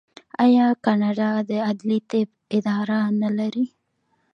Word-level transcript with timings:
آیا 0.43 0.65
کاناډا 0.85 1.29
د 1.49 1.51
عدلي 1.69 1.99
طب 2.09 2.27
اداره 2.55 2.99
نلري؟ 3.21 3.65